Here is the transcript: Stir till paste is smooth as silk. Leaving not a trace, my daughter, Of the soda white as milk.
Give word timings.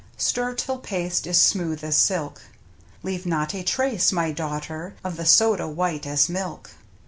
Stir 0.17 0.55
till 0.55 0.79
paste 0.79 1.27
is 1.27 1.37
smooth 1.39 1.83
as 1.83 1.95
silk. 1.95 2.41
Leaving 3.03 3.29
not 3.29 3.53
a 3.53 3.61
trace, 3.61 4.11
my 4.11 4.31
daughter, 4.31 4.95
Of 5.03 5.15
the 5.15 5.27
soda 5.27 5.67
white 5.67 6.07
as 6.07 6.27
milk. 6.27 6.71